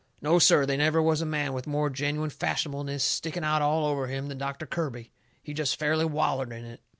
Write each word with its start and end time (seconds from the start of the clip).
No, 0.19 0.39
sir; 0.39 0.65
they 0.65 0.77
never 0.77 0.99
was 0.99 1.21
a 1.21 1.27
man 1.27 1.53
with 1.53 1.67
more 1.67 1.87
genuine 1.91 2.31
fashionableness 2.31 3.03
sticking 3.03 3.43
out 3.43 3.61
all 3.61 3.85
over 3.85 4.07
him 4.07 4.29
than 4.29 4.39
Doctor 4.39 4.65
Kirby. 4.65 5.11
He 5.43 5.53
jest 5.53 5.77
fairly 5.77 6.05
wallered 6.05 6.51
in 6.51 6.65
it. 6.65 6.81